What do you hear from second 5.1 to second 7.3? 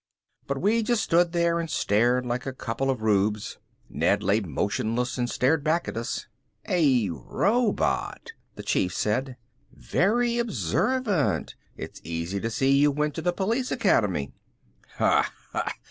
and stared back at us. "A